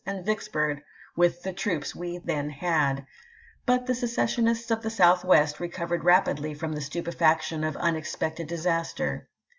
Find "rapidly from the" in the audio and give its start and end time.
6.03-6.81